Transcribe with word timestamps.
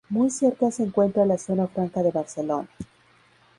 Muy 0.09 0.31
cerca 0.31 0.71
se 0.71 0.81
encuentra 0.81 1.27
la 1.27 1.37
Zona 1.37 1.67
Franca 1.67 2.01
de 2.01 2.09
Barcelona. 2.09 2.67